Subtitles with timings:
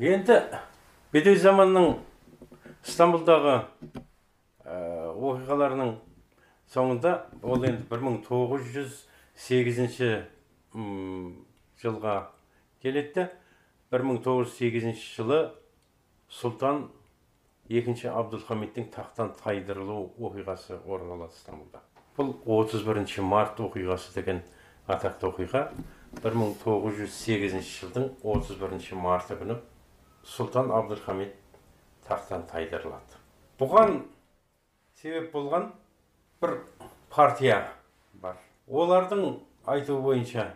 [0.00, 0.32] енді
[1.12, 1.98] бедеу заманның
[2.88, 3.68] стамбулдағы
[4.64, 5.90] ә, оқиғаларының
[6.72, 10.24] соңында ол енді 1908
[11.82, 12.14] жылға
[12.80, 13.26] келеді
[13.92, 15.40] 1908 жылы
[16.40, 16.88] сұлтан
[17.68, 21.84] екінші абдулхамидтің тақтан тайдырылу оқиғасы орын алады стамбулда
[22.16, 22.32] бұл
[22.64, 24.40] 31 март оқиғасы деген
[24.88, 25.72] атақты оқиға.
[26.24, 29.54] 1908 жылдың 31 марты күні
[30.26, 31.34] сұлтан абдулхамид
[32.06, 33.20] тақтан тайдырылады
[33.60, 34.00] бұған
[35.00, 35.70] себеп болған
[36.42, 36.56] бір
[37.14, 37.60] партия
[38.22, 38.36] бар
[38.68, 39.38] олардың
[39.70, 40.46] айтуы бойынша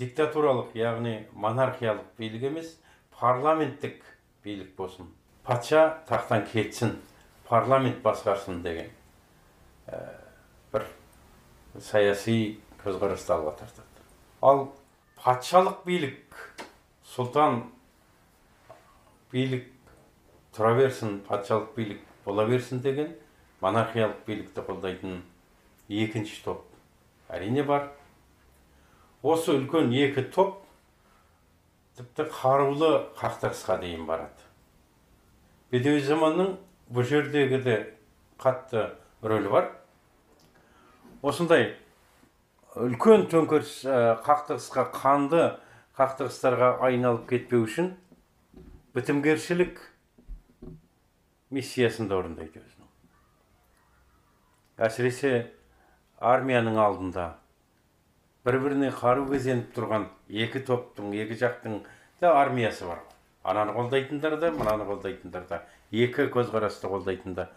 [0.00, 2.74] диктатуралық яғни монархиялық билік емес
[3.20, 4.02] парламенттік
[4.44, 5.08] билік болсын
[5.44, 6.96] патша тақтан кетсін
[7.48, 8.90] парламент басқарсын деген
[10.72, 10.88] бір
[11.78, 14.04] саяси көзқарасты алға тартады
[14.42, 14.66] ал
[15.22, 16.40] патшалық билік
[17.14, 17.62] сұлтан
[19.32, 19.66] билік
[20.56, 23.14] тұра берсін патшалық билік бола берсін деген
[23.60, 25.20] монархиялық билікті қолдайтын
[25.88, 26.64] екінші топ
[27.28, 27.90] әрине бар.
[29.22, 30.60] Осы үлкен екі топ
[31.98, 34.46] тіпті қарулы қақтығысқа дейін барады.
[35.72, 36.56] Бедеу заманның
[36.92, 37.76] бұл жердегі де
[38.38, 38.90] қатты
[39.24, 39.70] рөлі бар.
[41.22, 41.72] Осындай
[42.76, 43.80] үлкен төңкеріс
[44.26, 45.46] қақтығысқа қанды
[45.96, 47.94] қақтығыстарға айналып кетпеу үшін
[48.96, 49.80] бітімгершілік
[51.52, 52.86] миссиясын да орындайды өзінің
[54.86, 55.32] әсіресе
[56.30, 57.26] армияның алдында
[58.48, 60.06] бір біріне қару кезеніп тұрған
[60.46, 61.76] екі топтың екі жақтың
[62.24, 63.04] да армиясы бар
[63.44, 65.60] ананы қолдайтындар да мынаны қолдайтындар да
[65.92, 67.50] екі көзқарасты қолдайтын да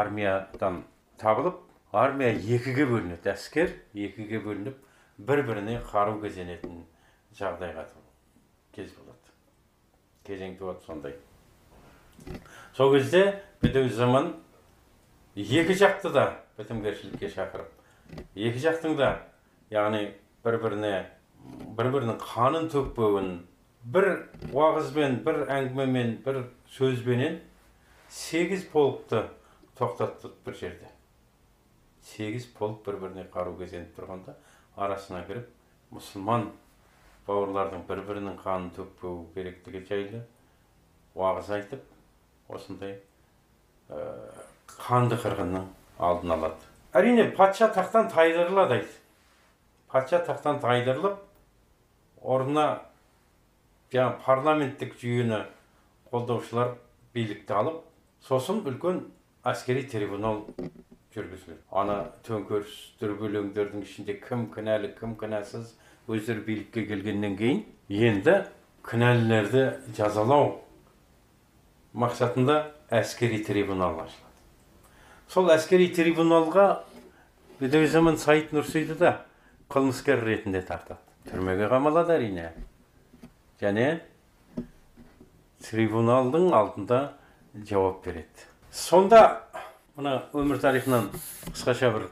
[0.00, 0.82] армиядан
[1.20, 1.60] табылып
[1.92, 3.76] армия екіге бөлінеді әскер
[4.08, 4.80] екіге бөлініп
[5.30, 6.84] бір біріне қару кезенетін
[7.36, 7.84] жағдайға
[8.72, 9.17] кез болады
[10.28, 11.16] кезең туады сондай.
[12.76, 14.34] Сол кезде бітеу заман
[15.36, 16.26] екі жақты да
[16.58, 19.10] бітімгершілікке шақырып екі жақтың да
[19.72, 20.12] яғни
[20.44, 20.94] бір біріне
[21.78, 23.32] бір бірінің қанын төкпеуін
[23.84, 24.08] бір
[24.52, 26.42] уағызбен бір әңгімемен бір
[26.76, 27.40] сөзбенен
[28.10, 29.24] сегіз полкты
[29.78, 30.88] тоқтатты бір жерде.
[32.02, 34.34] Сегіз полк бір біріне қару кезеніп тұрғанда
[34.76, 35.48] арасына кіріп
[35.94, 36.48] мұсылман
[37.28, 40.22] бауырлардың бір бірінің қанын төкпеу керектігі жайлы
[41.14, 41.84] уағыз айтып
[42.48, 42.96] осындай
[43.90, 44.00] ә,
[44.78, 45.68] қанды қырғынның
[45.98, 46.68] алдын алады.
[46.96, 48.96] Әрине патша тақтан тайдырылады дейді
[49.92, 51.20] патша тақтан тайдырылып
[52.22, 52.66] орнына
[53.92, 55.42] жаңағы парламенттік жүйені
[56.10, 56.74] қолдаушылар
[57.14, 57.82] билікті алып
[58.24, 59.04] сосын үлкен
[59.48, 60.44] әскери трибунал
[61.14, 61.60] жүргізіледі.
[61.72, 65.72] Ана төңкеріс дүрбелеңдердің ішінде кім кінәлі кім кінәсіз
[66.08, 68.38] өздері билікке келгеннен кейін енді
[68.88, 69.64] кінәлілерді
[69.96, 70.54] жазалау
[71.92, 72.58] мақсатында
[72.90, 74.28] әскери трибунал ашылады
[75.28, 76.68] сол әскери трибуналға
[77.60, 79.12] заман саид нұрсейді да
[79.68, 82.52] қылмыскер ретінде тартады түрмеге қамалады әрине
[83.60, 84.00] және
[85.66, 87.02] трибуналдың алдында
[87.68, 89.42] жауап береді сонда
[89.96, 91.10] мына өмір тарихынан
[91.50, 92.08] қысқаша бір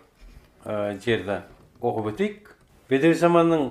[0.65, 1.41] ә, жерді
[1.81, 2.51] оқып өтейік
[2.91, 3.71] бедеу заманның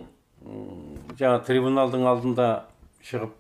[1.20, 2.48] жаңа трибуналдың алдында
[3.06, 3.34] шығып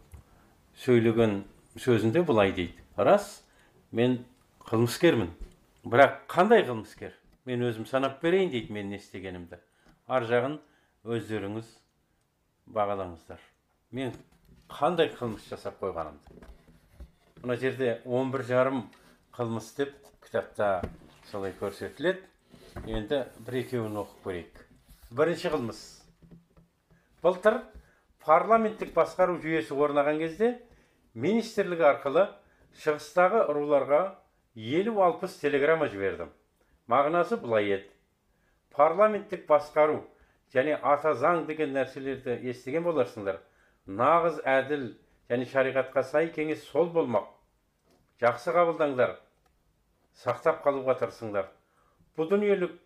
[0.81, 1.43] сөйлеген
[1.79, 2.73] сөзінде былай дейді.
[2.97, 3.43] Рас
[3.91, 4.23] мен
[4.65, 5.29] қылмыскермін.
[5.85, 7.13] Бірақ қандай қылмыскер?
[7.45, 9.59] Мен өзім санап берейін дейді мен не істегенімді.
[10.07, 10.57] Ар жағын
[11.05, 11.67] өздеріңіз
[12.73, 13.41] бағалаңыздар.
[13.91, 14.13] Мен
[14.69, 16.41] қандай қылмыс жасап қойғанымды?
[17.43, 18.87] Мына жерде он бір жарым
[19.35, 19.93] қылмыс деп
[20.25, 20.81] кітапта
[21.29, 22.23] солай көрсетіледі.
[22.87, 24.65] Енді бір екеуін оқып көрейік.
[25.11, 25.83] Бірінші қылмыс.
[27.25, 27.59] Былтыр
[28.25, 30.51] парламенттік басқару жүйесі орнаған кезде
[31.17, 32.27] министрлік арқылы
[32.83, 34.01] шығыстағы руларға
[34.55, 36.29] елу алпыс телеграмма жібердім.
[36.91, 37.89] Мағынасы былай еді.
[38.75, 40.03] Парламенттік басқару
[40.53, 43.41] және ата заң деген нәрселерді естіген боларсыңдар.
[43.87, 44.87] Нағыз әділ
[45.29, 47.29] және шариғатқа сай кеңес сол болмақ.
[48.21, 49.17] Жақсы қабылдаңдар.
[50.21, 51.49] Сақтап қалуға тырысыңдар.
[52.15, 52.77] Бұл дүниелік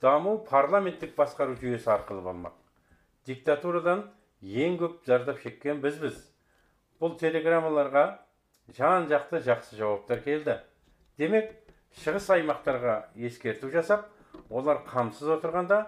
[0.00, 2.54] даму парламенттік басқару жүйесі арқылы болмақ.
[3.26, 4.06] Диктатурадан
[4.42, 6.16] ең көп зардап шеккен бізбіз.
[7.00, 8.04] Бұл телеграммаларға
[8.76, 10.58] жан жақты жақсы жауаптар келді.
[11.18, 11.52] Демек
[12.02, 14.08] шығыс аймақтарға ескерту жасап
[14.50, 15.82] олар қамсыз отырғанда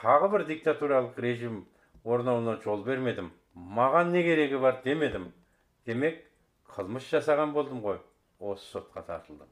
[0.00, 1.64] тағы бір диктатуралық режим
[2.04, 3.30] орнауына жол бермедім.
[3.54, 5.30] Маған не керегі бар демедім.
[5.86, 6.22] Демек
[6.70, 7.98] қылмыс жасаған болдым ғой.
[8.40, 9.48] Осы сотқа тартылдым.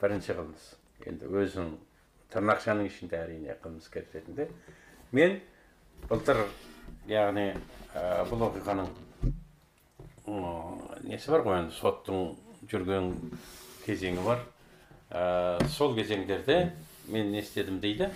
[0.00, 0.64] Бірінші қылмыс.
[1.06, 1.76] Енді өзінің
[2.32, 4.48] тырнақшаның ішінде әрине қылмыскер ретінде.
[5.12, 5.38] Мен
[6.08, 6.44] былтыр
[7.10, 7.48] яғни
[7.94, 8.90] ә, бұл оқиғаның
[11.06, 12.36] несі бар ғой енді соттың
[12.70, 13.12] жүрген
[13.86, 14.42] кезеңі бар.
[15.10, 16.72] Ә, сол кезеңдерде
[17.08, 18.10] мен не істедім дейді?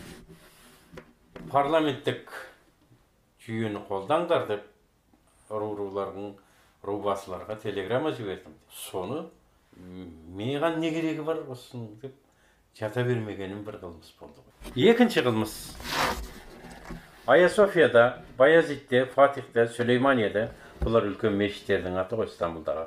[1.50, 2.32] Парламенттік
[3.46, 4.66] жүйені қолдаңдар деп
[5.50, 6.34] ру рулардың
[6.86, 8.56] рубасыларға телеграмма жібердім.
[8.74, 9.24] Соны
[10.36, 12.16] маған не керегі бар осының деп
[12.78, 14.90] жата бермегенім бір қылмыс болды ғой.
[14.90, 15.56] Екінші қылмыс.
[18.38, 20.48] Баязитте фатихте сүлейманияда
[20.80, 22.86] бұлар үлкен мешіттердің аты ғой стамбулдағы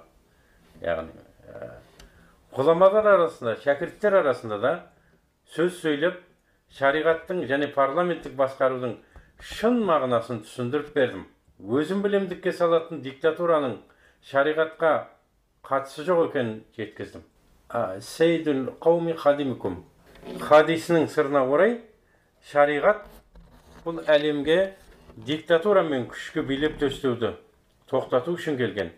[0.83, 1.15] яғни
[1.47, 1.69] ә,
[2.57, 4.73] ғұламалар арасында шәкірттер арасында да
[5.55, 6.19] сөз сөйлеп
[6.75, 8.97] шариғаттың және парламенттік басқарудың
[9.53, 11.27] шын мағынасын түсіндіріп бердім
[11.79, 13.77] өзім білемдікке салатын диктатураның
[14.31, 14.95] шариғатқа
[15.69, 17.23] қатысы жоқ екенін жеткіздім
[17.73, 19.79] А, сейдул қауми хадимикум
[20.45, 21.79] хадисінің сырына орай
[22.51, 23.07] шариғат
[23.83, 24.73] бұл әлемге
[25.27, 27.33] диктатура мен күшкі билеп төстеуді
[27.91, 28.93] тоқтату үшін келген.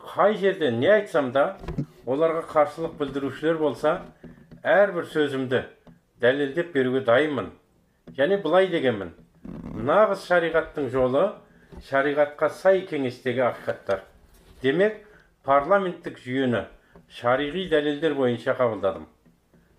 [0.00, 1.58] Қай жерде не айтсам да
[2.06, 3.92] оларға қарсылық білдірушілер болса
[4.64, 5.62] әрбір сөзімді
[6.20, 7.50] дәлелдеп беруге дайынмын.
[8.16, 9.12] Және былай дегенмін.
[9.84, 11.26] Нағыз шариғаттың жолы
[11.90, 14.00] шариғатқа сай кеңестегі ақиқаттар.
[14.62, 15.04] Демек
[15.44, 16.64] парламенттік жүйені
[17.20, 19.06] шариғи дәлелдер бойынша қабылдадым.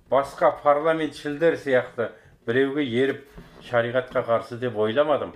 [0.10, 2.12] Басқа парламентшілдер сияқты
[2.46, 3.26] біреуге еріп
[3.68, 5.34] шариғатқа қарсы деп ойламадым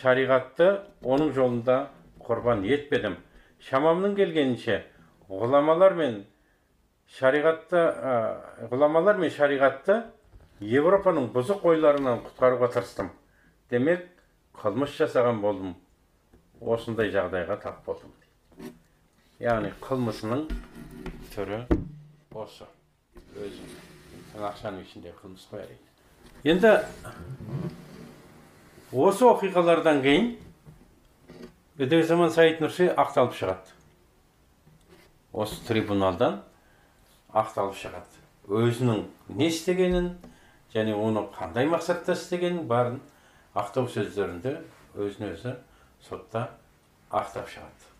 [0.00, 0.68] шариғатты
[1.02, 1.78] оның жолында
[2.24, 3.16] құрбан етпедім
[3.68, 4.80] шамамның келгенінше
[5.30, 6.18] ғұламалар мен
[7.18, 7.84] шариғатты
[8.72, 10.00] ғұламалар мен шариғатты
[10.60, 13.10] европаның бұзық ойларынан құтқаруға тырыстым
[13.70, 14.04] демек
[14.60, 15.74] қылмыс жасаған болдым
[16.74, 18.12] осындай жағдайға тап болдым
[19.42, 20.46] яғни қылмысының
[21.34, 21.64] түрі
[22.44, 22.68] осы
[23.40, 23.66] өзі
[24.38, 25.93] ақшаның ішінде қылмыс қой әрине
[26.44, 26.70] енді
[28.92, 30.26] осы оқиғалардан кейін
[31.80, 33.72] бедерзаман саид нұрси ақталып шығады.
[35.32, 36.42] Осы трибуналдан
[37.32, 38.20] ақталып шығады.
[38.44, 39.06] Өзінің
[39.40, 40.12] не істегенін
[40.74, 43.00] және оны қандай мақсатта істегенін барын
[43.56, 44.58] ақтау сөздерінде
[45.00, 45.56] өзін өзі
[46.04, 46.50] сотта
[47.08, 47.93] ақтап шығады.